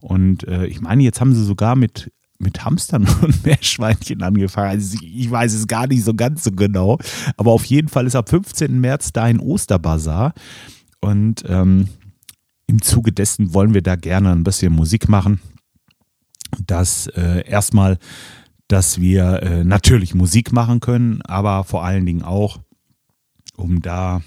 Und 0.00 0.46
äh, 0.48 0.66
ich 0.66 0.80
meine, 0.80 1.02
jetzt 1.02 1.20
haben 1.20 1.34
sie 1.34 1.44
sogar 1.44 1.76
mit 1.76 2.10
mit 2.38 2.64
Hamstern 2.64 3.06
und 3.22 3.44
Meerschweinchen 3.44 4.22
angefangen. 4.22 4.70
Also 4.70 4.98
ich 5.02 5.30
weiß 5.30 5.54
es 5.54 5.66
gar 5.66 5.86
nicht 5.86 6.04
so 6.04 6.14
ganz 6.14 6.44
so 6.44 6.52
genau. 6.52 6.98
Aber 7.36 7.52
auf 7.52 7.64
jeden 7.64 7.88
Fall 7.88 8.06
ist 8.06 8.16
am 8.16 8.26
15. 8.26 8.80
März 8.80 9.12
da 9.12 9.24
ein 9.24 9.40
Osterbazar. 9.40 10.34
Und 11.00 11.44
ähm, 11.48 11.88
im 12.66 12.82
Zuge 12.82 13.12
dessen 13.12 13.54
wollen 13.54 13.74
wir 13.74 13.82
da 13.82 13.96
gerne 13.96 14.32
ein 14.32 14.44
bisschen 14.44 14.72
Musik 14.72 15.08
machen. 15.08 15.40
Das 16.66 17.06
äh, 17.08 17.48
erstmal, 17.48 17.98
dass 18.68 19.00
wir 19.00 19.42
äh, 19.42 19.64
natürlich 19.64 20.14
Musik 20.14 20.52
machen 20.52 20.80
können, 20.80 21.22
aber 21.22 21.64
vor 21.64 21.84
allen 21.84 22.06
Dingen 22.06 22.22
auch, 22.22 22.58
um 23.56 23.80
da 23.80 24.22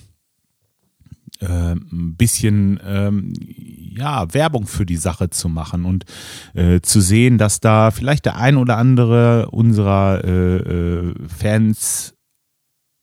äh, 1.40 1.74
ein 1.74 2.16
bisschen 2.18 2.80
ähm, 2.86 3.34
ja, 3.38 4.34
Werbung 4.34 4.68
für 4.68 4.86
die 4.86 4.98
Sache 4.98 5.30
zu 5.30 5.50
machen 5.50 5.86
und 5.86 6.06
äh, 6.54 6.82
zu 6.82 7.02
sehen, 7.02 7.38
dass 7.38 7.60
da 7.60 7.92
vielleicht 7.92 8.26
der 8.26 8.38
ein 8.38 8.58
oder 8.58 8.78
andere 8.78 9.50
unserer 9.52 10.24
äh, 10.24 10.58
äh 10.58 11.14
Fans, 11.28 12.16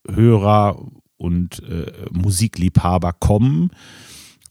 Hörer 0.09 0.81
und 1.17 1.63
äh, 1.65 1.91
Musikliebhaber 2.13 3.13
kommen 3.13 3.71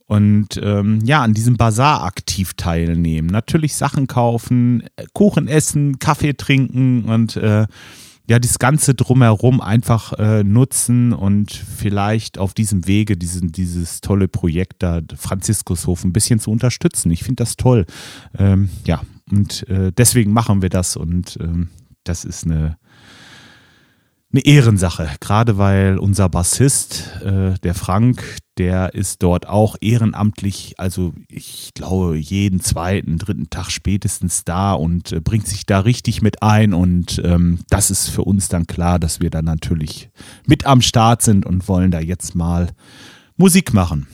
und 0.07 0.59
ähm, 0.61 0.99
ja, 1.03 1.21
an 1.21 1.33
diesem 1.33 1.57
Bazar 1.57 2.03
aktiv 2.03 2.53
teilnehmen. 2.53 3.27
Natürlich 3.27 3.75
Sachen 3.75 4.07
kaufen, 4.07 4.83
Kuchen 5.13 5.47
essen, 5.47 5.99
Kaffee 5.99 6.33
trinken 6.33 7.05
und 7.05 7.35
äh, 7.37 7.65
ja, 8.27 8.39
das 8.39 8.57
Ganze 8.57 8.95
drumherum 8.95 9.61
einfach 9.61 10.13
äh, 10.13 10.43
nutzen 10.43 11.13
und 11.13 11.51
vielleicht 11.51 12.39
auf 12.39 12.53
diesem 12.53 12.87
Wege 12.87 13.17
diesen, 13.17 13.51
dieses 13.51 14.01
tolle 14.01 14.27
Projekt 14.27 14.81
da, 14.81 15.01
Franziskushof, 15.15 16.03
ein 16.03 16.13
bisschen 16.13 16.39
zu 16.39 16.49
unterstützen. 16.49 17.11
Ich 17.11 17.23
finde 17.23 17.43
das 17.43 17.55
toll. 17.55 17.85
Ähm, 18.37 18.69
ja, 18.85 19.01
und 19.31 19.67
äh, 19.69 19.91
deswegen 19.91 20.33
machen 20.33 20.61
wir 20.61 20.69
das 20.69 20.97
und 20.97 21.37
ähm, 21.39 21.69
das 22.03 22.25
ist 22.25 22.45
eine, 22.45 22.77
eine 24.35 24.45
Ehrensache, 24.45 25.09
gerade 25.21 25.57
weil 25.57 25.97
unser 25.97 26.27
Bassist, 26.27 27.09
äh, 27.23 27.53
der 27.63 27.73
Frank, 27.73 28.37
der 28.57 28.93
ist 28.93 29.23
dort 29.23 29.47
auch 29.47 29.77
ehrenamtlich, 29.79 30.75
also 30.77 31.13
ich 31.29 31.71
glaube 31.73 32.17
jeden 32.17 32.59
zweiten, 32.59 33.17
dritten 33.17 33.49
Tag 33.49 33.71
spätestens 33.71 34.43
da 34.43 34.73
und 34.73 35.13
äh, 35.13 35.21
bringt 35.21 35.47
sich 35.47 35.65
da 35.65 35.79
richtig 35.79 36.21
mit 36.21 36.43
ein 36.43 36.73
und 36.73 37.21
ähm, 37.23 37.59
das 37.69 37.89
ist 37.89 38.09
für 38.09 38.23
uns 38.23 38.49
dann 38.49 38.67
klar, 38.67 38.99
dass 38.99 39.21
wir 39.21 39.29
dann 39.29 39.45
natürlich 39.45 40.09
mit 40.45 40.65
am 40.65 40.81
Start 40.81 41.21
sind 41.21 41.45
und 41.45 41.69
wollen 41.69 41.91
da 41.91 42.01
jetzt 42.01 42.35
mal 42.35 42.67
Musik 43.37 43.73
machen. 43.73 44.05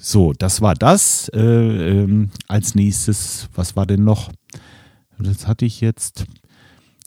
So, 0.00 0.32
das 0.32 0.60
war 0.60 0.74
das. 0.74 1.28
Äh, 1.28 1.38
ähm, 1.38 2.30
als 2.48 2.74
nächstes, 2.74 3.48
was 3.54 3.76
war 3.76 3.86
denn 3.86 4.02
noch? 4.02 4.32
Das 5.20 5.46
hatte 5.46 5.66
ich 5.66 5.80
jetzt. 5.80 6.24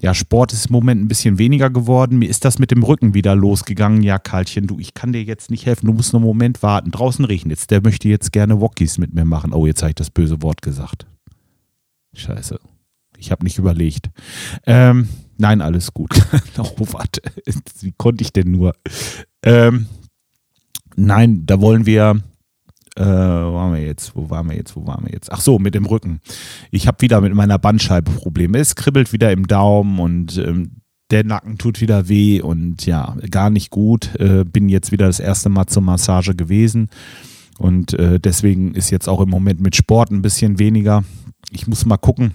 Ja, 0.05 0.13
Sport 0.13 0.53
ist 0.53 0.67
im 0.67 0.74
Moment 0.74 1.01
ein 1.01 1.07
bisschen 1.07 1.39
weniger 1.39 1.71
geworden. 1.71 2.19
Mir 2.19 2.29
ist 2.29 2.45
das 2.45 2.59
mit 2.59 2.69
dem 2.69 2.83
Rücken 2.83 3.15
wieder 3.15 3.35
losgegangen. 3.35 4.03
Ja, 4.03 4.19
Karlchen, 4.19 4.67
du, 4.67 4.77
ich 4.77 4.93
kann 4.93 5.13
dir 5.13 5.24
jetzt 5.24 5.50
nicht 5.50 5.65
helfen. 5.65 5.88
Du 5.88 5.93
musst 5.93 6.13
noch 6.13 6.19
einen 6.19 6.27
Moment 6.27 6.62
warten. 6.62 6.91
Draußen 6.91 7.25
regnet 7.25 7.57
es. 7.57 7.65
Der 7.65 7.81
möchte 7.81 8.07
jetzt 8.07 8.31
gerne 8.31 8.62
Wokis 8.62 9.00
mit 9.00 9.15
mir 9.15 9.25
machen. 9.25 9.51
Oh, 9.51 9.65
jetzt 9.65 9.81
habe 9.81 9.89
ich 9.89 9.95
das 9.95 10.12
böse 10.12 10.43
Wort 10.43 10.62
gesagt. 10.62 11.07
Scheiße. 12.13 12.59
Ich 13.17 13.31
habe 13.31 13.43
nicht 13.43 13.57
überlegt. 13.57 14.12
Ähm, 14.67 15.09
nein, 15.39 15.59
alles 15.59 15.91
gut. 15.91 16.12
oh, 16.59 16.85
warte. 16.91 17.24
Wie 17.79 17.93
konnte 17.97 18.24
ich 18.24 18.31
denn 18.31 18.51
nur? 18.51 18.75
Ähm, 19.41 19.88
nein, 20.95 21.47
da 21.47 21.59
wollen 21.59 21.88
wir 21.88 22.21
äh, 22.95 23.03
wo 23.03 23.53
waren 23.53 23.73
wir 23.73 23.83
jetzt? 23.83 24.15
Wo 24.15 24.29
waren 24.29 24.49
wir 24.49 24.55
jetzt? 24.55 24.75
Wo 24.75 24.87
waren 24.87 25.05
wir 25.05 25.13
jetzt? 25.13 25.31
Ach 25.31 25.41
so, 25.41 25.59
mit 25.59 25.75
dem 25.75 25.85
Rücken. 25.85 26.21
Ich 26.71 26.87
habe 26.87 27.01
wieder 27.01 27.21
mit 27.21 27.33
meiner 27.33 27.59
Bandscheibe 27.59 28.11
Probleme. 28.11 28.57
Es 28.57 28.75
kribbelt 28.75 29.11
wieder 29.13 29.31
im 29.31 29.47
Daumen 29.47 29.99
und 29.99 30.37
ähm, 30.37 30.81
der 31.11 31.23
Nacken 31.23 31.57
tut 31.57 31.81
wieder 31.81 32.07
weh 32.07 32.41
und 32.41 32.85
ja, 32.85 33.15
gar 33.29 33.49
nicht 33.49 33.69
gut. 33.69 34.15
Äh, 34.19 34.43
bin 34.45 34.69
jetzt 34.69 34.91
wieder 34.91 35.07
das 35.07 35.19
erste 35.19 35.49
Mal 35.49 35.67
zur 35.67 35.83
Massage 35.83 36.35
gewesen 36.35 36.89
und 37.57 37.93
äh, 37.93 38.19
deswegen 38.19 38.73
ist 38.73 38.89
jetzt 38.89 39.07
auch 39.07 39.21
im 39.21 39.29
Moment 39.29 39.59
mit 39.59 39.75
Sport 39.75 40.11
ein 40.11 40.21
bisschen 40.21 40.57
weniger. 40.57 41.03
Ich 41.51 41.67
muss 41.67 41.85
mal 41.85 41.97
gucken 41.97 42.33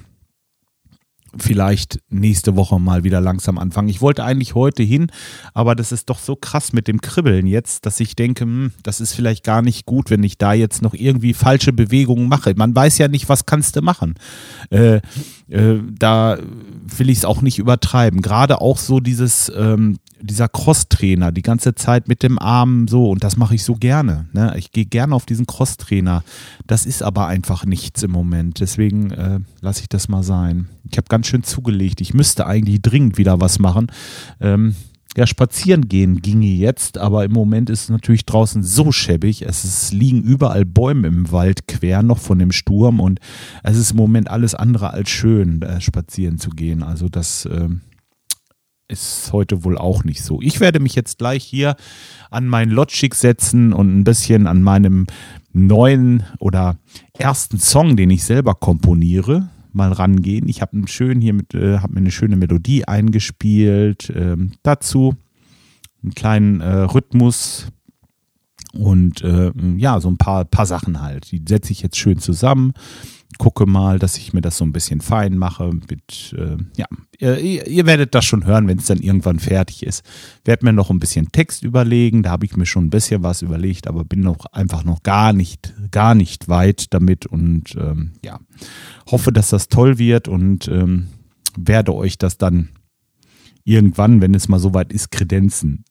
vielleicht 1.38 2.00
nächste 2.08 2.56
Woche 2.56 2.78
mal 2.80 3.04
wieder 3.04 3.20
langsam 3.20 3.58
anfangen. 3.58 3.88
Ich 3.88 4.00
wollte 4.00 4.24
eigentlich 4.24 4.54
heute 4.54 4.82
hin, 4.82 5.10
aber 5.54 5.74
das 5.74 5.92
ist 5.92 6.10
doch 6.10 6.18
so 6.18 6.36
krass 6.36 6.72
mit 6.72 6.88
dem 6.88 7.00
Kribbeln 7.00 7.46
jetzt, 7.46 7.86
dass 7.86 8.00
ich 8.00 8.16
denke, 8.16 8.44
hm, 8.44 8.72
das 8.82 9.00
ist 9.00 9.14
vielleicht 9.14 9.44
gar 9.44 9.62
nicht 9.62 9.86
gut, 9.86 10.10
wenn 10.10 10.22
ich 10.22 10.38
da 10.38 10.52
jetzt 10.52 10.82
noch 10.82 10.94
irgendwie 10.94 11.34
falsche 11.34 11.72
Bewegungen 11.72 12.28
mache. 12.28 12.54
Man 12.56 12.74
weiß 12.74 12.98
ja 12.98 13.08
nicht, 13.08 13.28
was 13.28 13.46
kannst 13.46 13.76
du 13.76 13.82
machen. 13.82 14.14
Äh, 14.70 15.00
äh, 15.50 15.78
da 15.98 16.38
will 16.96 17.10
ich 17.10 17.18
es 17.18 17.24
auch 17.24 17.42
nicht 17.42 17.58
übertreiben. 17.58 18.22
Gerade 18.22 18.60
auch 18.60 18.78
so 18.78 19.00
dieses 19.00 19.50
ähm, 19.54 19.98
dieser 20.22 20.48
Crosstrainer 20.48 21.32
die 21.32 21.42
ganze 21.42 21.74
Zeit 21.74 22.08
mit 22.08 22.22
dem 22.22 22.38
Arm 22.38 22.88
so 22.88 23.10
und 23.10 23.24
das 23.24 23.36
mache 23.36 23.54
ich 23.54 23.64
so 23.64 23.74
gerne. 23.74 24.28
Ne? 24.32 24.54
Ich 24.56 24.70
gehe 24.70 24.84
gerne 24.84 25.14
auf 25.14 25.26
diesen 25.26 25.46
Crosstrainer. 25.46 26.22
Das 26.66 26.86
ist 26.86 27.02
aber 27.02 27.26
einfach 27.26 27.64
nichts 27.64 28.02
im 28.02 28.10
Moment. 28.10 28.60
Deswegen 28.60 29.10
äh, 29.10 29.40
lasse 29.60 29.82
ich 29.82 29.88
das 29.88 30.08
mal 30.08 30.22
sein. 30.22 30.68
Ich 30.90 30.96
habe 30.96 31.08
ganz 31.08 31.26
schön 31.26 31.42
zugelegt. 31.42 32.00
Ich 32.00 32.14
müsste 32.14 32.46
eigentlich 32.46 32.82
dringend 32.82 33.18
wieder 33.18 33.40
was 33.40 33.58
machen. 33.58 33.90
Ähm, 34.40 34.74
ja, 35.16 35.26
spazieren 35.26 35.88
gehen 35.88 36.22
ginge 36.22 36.46
jetzt, 36.46 36.96
aber 36.96 37.24
im 37.24 37.32
Moment 37.32 37.68
ist 37.68 37.84
es 37.84 37.88
natürlich 37.88 38.26
draußen 38.26 38.62
so 38.62 38.92
schäbig. 38.92 39.42
Es 39.42 39.64
ist, 39.64 39.92
liegen 39.92 40.22
überall 40.22 40.64
Bäume 40.64 41.08
im 41.08 41.32
Wald 41.32 41.66
quer 41.66 42.02
noch 42.02 42.18
von 42.18 42.38
dem 42.38 42.52
Sturm 42.52 43.00
und 43.00 43.18
es 43.64 43.76
ist 43.76 43.90
im 43.90 43.96
Moment 43.96 44.30
alles 44.30 44.54
andere 44.54 44.92
als 44.92 45.10
schön, 45.10 45.62
äh, 45.62 45.80
spazieren 45.80 46.38
zu 46.38 46.50
gehen. 46.50 46.84
Also 46.84 47.08
das 47.08 47.44
äh, 47.46 47.68
ist 48.86 49.32
heute 49.32 49.64
wohl 49.64 49.78
auch 49.78 50.04
nicht 50.04 50.22
so. 50.22 50.40
Ich 50.42 50.60
werde 50.60 50.78
mich 50.78 50.94
jetzt 50.94 51.18
gleich 51.18 51.44
hier 51.44 51.76
an 52.30 52.46
mein 52.46 52.70
Logic 52.70 53.14
setzen 53.14 53.72
und 53.72 53.98
ein 53.98 54.04
bisschen 54.04 54.46
an 54.46 54.62
meinem 54.62 55.06
neuen 55.52 56.22
oder 56.38 56.76
ersten 57.18 57.58
Song, 57.58 57.96
den 57.96 58.10
ich 58.10 58.24
selber 58.24 58.54
komponiere, 58.54 59.48
mal 59.72 59.92
rangehen. 59.92 60.48
Ich 60.48 60.62
habe 60.62 60.80
schönen 60.86 61.20
hier 61.20 61.32
mit, 61.32 61.54
äh, 61.54 61.78
habe 61.78 61.94
mir 61.94 62.00
eine 62.00 62.10
schöne 62.10 62.36
Melodie 62.36 62.86
eingespielt. 62.86 64.12
Ähm, 64.14 64.52
dazu 64.62 65.14
einen 66.02 66.14
kleinen 66.14 66.60
äh, 66.60 66.82
Rhythmus 66.82 67.68
und 68.72 69.22
äh, 69.22 69.52
ja, 69.76 70.00
so 70.00 70.08
ein 70.08 70.16
paar, 70.16 70.44
paar 70.44 70.66
Sachen 70.66 71.02
halt. 71.02 71.30
Die 71.32 71.42
setze 71.46 71.72
ich 71.72 71.82
jetzt 71.82 71.98
schön 71.98 72.18
zusammen 72.18 72.72
gucke 73.38 73.66
mal, 73.66 73.98
dass 73.98 74.16
ich 74.16 74.32
mir 74.32 74.40
das 74.40 74.56
so 74.56 74.64
ein 74.64 74.72
bisschen 74.72 75.00
fein 75.00 75.36
mache. 75.38 75.70
Mit, 75.88 76.34
äh, 76.36 76.56
ja, 76.76 76.86
ihr, 77.18 77.66
ihr, 77.66 77.86
werdet 77.86 78.14
das 78.14 78.24
schon 78.24 78.44
hören, 78.44 78.68
wenn 78.68 78.78
es 78.78 78.86
dann 78.86 78.98
irgendwann 78.98 79.38
fertig 79.38 79.82
ist. 79.84 80.04
Werde 80.44 80.64
mir 80.64 80.72
noch 80.72 80.90
ein 80.90 81.00
bisschen 81.00 81.32
Text 81.32 81.62
überlegen. 81.62 82.22
Da 82.22 82.30
habe 82.30 82.46
ich 82.46 82.56
mir 82.56 82.66
schon 82.66 82.86
ein 82.86 82.90
bisschen 82.90 83.22
was 83.22 83.42
überlegt, 83.42 83.88
aber 83.88 84.04
bin 84.04 84.20
noch 84.20 84.46
einfach 84.52 84.84
noch 84.84 85.02
gar 85.02 85.32
nicht, 85.32 85.74
gar 85.90 86.14
nicht 86.14 86.48
weit 86.48 86.92
damit 86.92 87.26
und 87.26 87.76
ähm, 87.76 88.12
ja, 88.24 88.40
hoffe, 89.10 89.32
dass 89.32 89.50
das 89.50 89.68
toll 89.68 89.98
wird 89.98 90.28
und 90.28 90.68
ähm, 90.68 91.08
werde 91.56 91.94
euch 91.94 92.18
das 92.18 92.38
dann 92.38 92.70
irgendwann, 93.64 94.20
wenn 94.20 94.34
es 94.34 94.48
mal 94.48 94.58
soweit 94.58 94.92
ist, 94.92 95.10
kredenzen. 95.10 95.84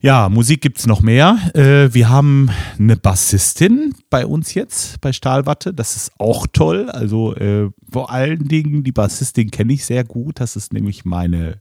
Ja, 0.00 0.28
Musik 0.28 0.60
gibt's 0.60 0.86
noch 0.86 1.00
mehr. 1.00 1.50
Äh, 1.54 1.92
wir 1.92 2.08
haben 2.08 2.50
eine 2.78 2.96
Bassistin 2.96 3.96
bei 4.10 4.26
uns 4.26 4.54
jetzt 4.54 5.00
bei 5.00 5.12
Stahlwatte. 5.12 5.74
Das 5.74 5.96
ist 5.96 6.12
auch 6.18 6.46
toll. 6.46 6.88
Also 6.88 7.34
äh, 7.34 7.70
vor 7.90 8.12
allen 8.12 8.46
Dingen 8.46 8.84
die 8.84 8.92
Bassistin 8.92 9.50
kenne 9.50 9.72
ich 9.72 9.84
sehr 9.84 10.04
gut. 10.04 10.38
Das 10.38 10.54
ist 10.54 10.72
nämlich 10.72 11.04
meine 11.04 11.60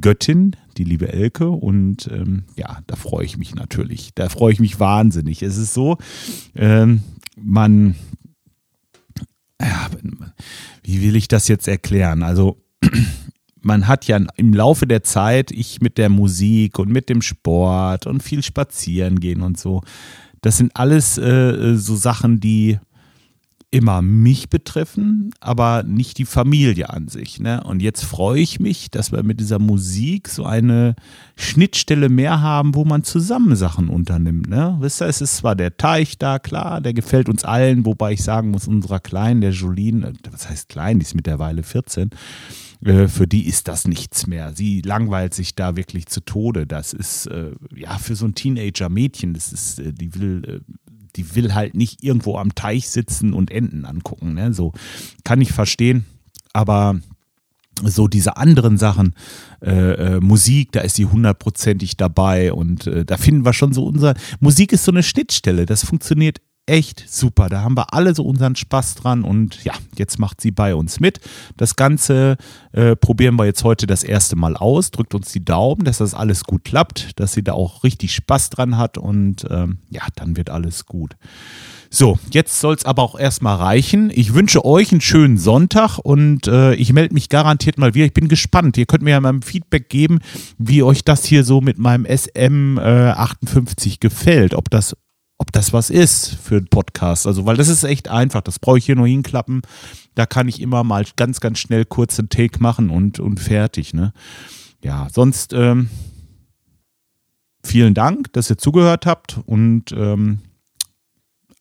Göttin, 0.00 0.56
die 0.76 0.82
liebe 0.82 1.12
Elke. 1.12 1.48
Und 1.48 2.08
ähm, 2.12 2.46
ja, 2.56 2.80
da 2.88 2.96
freue 2.96 3.24
ich 3.24 3.36
mich 3.36 3.54
natürlich. 3.54 4.10
Da 4.16 4.30
freue 4.30 4.52
ich 4.52 4.58
mich 4.58 4.80
wahnsinnig. 4.80 5.44
Es 5.44 5.56
ist 5.56 5.72
so, 5.72 5.96
ähm, 6.56 7.02
man, 7.40 7.94
ja, 9.62 9.90
wie 10.82 11.02
will 11.02 11.14
ich 11.14 11.28
das 11.28 11.46
jetzt 11.46 11.68
erklären? 11.68 12.24
Also 12.24 12.60
man 13.66 13.88
hat 13.88 14.06
ja 14.06 14.18
im 14.36 14.54
Laufe 14.54 14.86
der 14.86 15.02
Zeit, 15.02 15.50
ich 15.50 15.80
mit 15.80 15.98
der 15.98 16.08
Musik 16.08 16.78
und 16.78 16.88
mit 16.88 17.08
dem 17.08 17.20
Sport 17.20 18.06
und 18.06 18.22
viel 18.22 18.42
spazieren 18.42 19.20
gehen 19.20 19.42
und 19.42 19.58
so, 19.58 19.82
das 20.40 20.58
sind 20.58 20.76
alles 20.76 21.18
äh, 21.18 21.74
so 21.74 21.96
Sachen, 21.96 22.38
die 22.38 22.78
immer 23.70 24.00
mich 24.00 24.48
betreffen, 24.48 25.30
aber 25.40 25.82
nicht 25.82 26.18
die 26.18 26.24
Familie 26.24 26.90
an 26.90 27.08
sich. 27.08 27.40
Ne? 27.40 27.62
Und 27.64 27.82
jetzt 27.82 28.04
freue 28.04 28.40
ich 28.40 28.60
mich, 28.60 28.90
dass 28.90 29.10
wir 29.10 29.22
mit 29.22 29.40
dieser 29.40 29.58
Musik 29.58 30.28
so 30.28 30.44
eine 30.44 30.94
Schnittstelle 31.36 32.08
mehr 32.08 32.40
haben, 32.40 32.74
wo 32.74 32.84
man 32.84 33.02
zusammen 33.02 33.56
Sachen 33.56 33.88
unternimmt. 33.88 34.48
Ne? 34.48 34.76
Wisst 34.80 35.02
ihr, 35.02 35.08
es 35.08 35.20
ist 35.20 35.38
zwar 35.38 35.56
der 35.56 35.76
Teich 35.76 36.16
da, 36.16 36.38
klar, 36.38 36.80
der 36.80 36.94
gefällt 36.94 37.28
uns 37.28 37.44
allen, 37.44 37.84
wobei 37.84 38.12
ich 38.12 38.22
sagen 38.22 38.50
muss, 38.50 38.68
unserer 38.68 39.00
Kleinen, 39.00 39.40
der 39.40 39.50
Jolene, 39.50 40.12
was 40.30 40.48
heißt 40.48 40.68
klein, 40.68 41.00
die 41.00 41.04
ist 41.04 41.14
mittlerweile 41.14 41.62
14, 41.64 42.10
äh, 42.84 43.08
für 43.08 43.26
die 43.26 43.46
ist 43.46 43.68
das 43.68 43.86
nichts 43.86 44.26
mehr. 44.26 44.52
Sie 44.54 44.80
langweilt 44.82 45.34
sich 45.34 45.54
da 45.54 45.76
wirklich 45.76 46.06
zu 46.06 46.20
Tode. 46.20 46.66
Das 46.66 46.92
ist 46.92 47.26
äh, 47.26 47.50
ja 47.74 47.98
für 47.98 48.14
so 48.14 48.26
ein 48.26 48.34
Teenager-Mädchen, 48.34 49.34
das 49.34 49.52
ist, 49.52 49.80
äh, 49.80 49.92
die 49.92 50.14
will, 50.14 50.42
äh, 50.46 50.60
die 51.16 51.34
will 51.34 51.54
halt 51.54 51.74
nicht 51.74 52.02
irgendwo 52.02 52.36
am 52.36 52.54
Teich 52.54 52.88
sitzen 52.88 53.32
und 53.32 53.50
Enten 53.50 53.84
angucken. 53.84 54.34
Ne? 54.34 54.52
So 54.52 54.72
kann 55.24 55.40
ich 55.40 55.52
verstehen, 55.52 56.04
aber 56.52 57.00
so 57.82 58.08
diese 58.08 58.36
anderen 58.36 58.78
Sachen, 58.78 59.14
äh, 59.60 60.16
äh, 60.16 60.20
Musik, 60.20 60.72
da 60.72 60.80
ist 60.80 60.96
sie 60.96 61.06
hundertprozentig 61.06 61.96
dabei 61.96 62.52
und 62.52 62.86
äh, 62.86 63.04
da 63.04 63.16
finden 63.16 63.44
wir 63.44 63.52
schon 63.52 63.72
so 63.72 63.84
unser, 63.84 64.14
Musik 64.40 64.72
ist 64.72 64.84
so 64.84 64.92
eine 64.92 65.02
Schnittstelle, 65.02 65.66
das 65.66 65.84
funktioniert 65.84 66.40
echt 66.66 67.04
super. 67.08 67.48
Da 67.48 67.62
haben 67.62 67.76
wir 67.76 67.94
alle 67.94 68.14
so 68.14 68.24
unseren 68.24 68.56
Spaß 68.56 68.96
dran 68.96 69.22
und 69.22 69.64
ja, 69.64 69.72
jetzt 69.96 70.18
macht 70.18 70.40
sie 70.40 70.50
bei 70.50 70.74
uns 70.74 71.00
mit. 71.00 71.20
Das 71.56 71.76
Ganze 71.76 72.36
äh, 72.72 72.96
probieren 72.96 73.36
wir 73.36 73.44
jetzt 73.44 73.64
heute 73.64 73.86
das 73.86 74.02
erste 74.02 74.36
Mal 74.36 74.56
aus. 74.56 74.90
Drückt 74.90 75.14
uns 75.14 75.32
die 75.32 75.44
Daumen, 75.44 75.84
dass 75.84 75.98
das 75.98 76.14
alles 76.14 76.44
gut 76.44 76.64
klappt, 76.64 77.18
dass 77.20 77.32
sie 77.32 77.44
da 77.44 77.52
auch 77.52 77.84
richtig 77.84 78.14
Spaß 78.14 78.50
dran 78.50 78.76
hat 78.76 78.98
und 78.98 79.46
ähm, 79.50 79.78
ja, 79.90 80.02
dann 80.16 80.36
wird 80.36 80.50
alles 80.50 80.86
gut. 80.86 81.16
So, 81.88 82.18
jetzt 82.30 82.60
soll 82.60 82.74
es 82.74 82.84
aber 82.84 83.02
auch 83.02 83.18
erstmal 83.18 83.56
reichen. 83.56 84.10
Ich 84.12 84.34
wünsche 84.34 84.64
euch 84.64 84.90
einen 84.90 85.00
schönen 85.00 85.38
Sonntag 85.38 85.98
und 85.98 86.48
äh, 86.48 86.74
ich 86.74 86.92
melde 86.92 87.14
mich 87.14 87.28
garantiert 87.28 87.78
mal 87.78 87.94
wieder. 87.94 88.06
Ich 88.06 88.12
bin 88.12 88.28
gespannt. 88.28 88.76
Ihr 88.76 88.86
könnt 88.86 89.04
mir 89.04 89.10
ja 89.10 89.20
mal 89.20 89.32
ein 89.32 89.42
Feedback 89.42 89.88
geben, 89.88 90.18
wie 90.58 90.82
euch 90.82 91.04
das 91.04 91.24
hier 91.24 91.44
so 91.44 91.60
mit 91.60 91.78
meinem 91.78 92.04
SM58 92.04 93.86
äh, 93.86 93.96
gefällt. 94.00 94.54
Ob 94.54 94.68
das 94.68 94.96
ob 95.38 95.52
das 95.52 95.72
was 95.72 95.90
ist 95.90 96.36
für 96.42 96.56
einen 96.56 96.68
Podcast. 96.68 97.26
Also, 97.26 97.46
weil 97.46 97.56
das 97.56 97.68
ist 97.68 97.84
echt 97.84 98.08
einfach. 98.08 98.40
Das 98.40 98.58
brauche 98.58 98.78
ich 98.78 98.86
hier 98.86 98.96
nur 98.96 99.06
hinklappen. 99.06 99.62
Da 100.14 100.26
kann 100.26 100.48
ich 100.48 100.60
immer 100.60 100.82
mal 100.82 101.04
ganz, 101.16 101.40
ganz 101.40 101.58
schnell 101.58 101.84
kurz 101.84 102.18
einen 102.18 102.30
Take 102.30 102.62
machen 102.62 102.90
und, 102.90 103.20
und 103.20 103.38
fertig. 103.38 103.92
Ne? 103.92 104.12
Ja, 104.82 105.08
sonst 105.12 105.52
ähm, 105.52 105.90
vielen 107.62 107.94
Dank, 107.94 108.32
dass 108.32 108.50
ihr 108.50 108.56
zugehört 108.56 109.04
habt 109.04 109.40
und 109.44 109.92
ähm, 109.92 110.38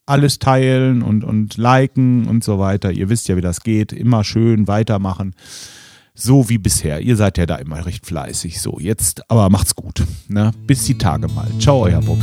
alles 0.05 0.39
teilen 0.39 1.01
und, 1.01 1.23
und 1.23 1.57
liken 1.57 2.27
und 2.27 2.43
so 2.43 2.59
weiter. 2.59 2.91
Ihr 2.91 3.09
wisst 3.09 3.27
ja, 3.27 3.35
wie 3.35 3.41
das 3.41 3.61
geht. 3.61 3.91
Immer 3.91 4.23
schön 4.23 4.67
weitermachen. 4.67 5.35
so 6.13 6.47
wie 6.47 6.57
bisher. 6.57 7.01
Ihr 7.01 7.17
seid 7.17 7.37
ja 7.37 7.45
da 7.45 7.55
immer 7.57 7.85
recht 7.85 8.05
fleißig. 8.05 8.61
So, 8.61 8.79
jetzt 8.79 9.29
aber 9.29 9.49
macht's 9.49 9.75
gut. 9.75 10.03
Ne? 10.27 10.51
Bis 10.65 10.85
die 10.85 10.97
Tage 10.97 11.27
mal. 11.27 11.47
Ciao, 11.59 11.83
euer 11.83 12.01
Bob. 12.01 12.19